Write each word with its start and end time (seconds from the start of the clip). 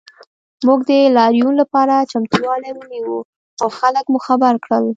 موږ 0.67 0.79
د 0.89 0.91
لاریون 1.17 1.53
لپاره 1.61 2.07
چمتووالی 2.11 2.71
ونیو 2.73 3.15
او 3.61 3.67
خلک 3.79 4.05
مو 4.11 4.19
خبر 4.27 4.53
کړل 4.65 4.85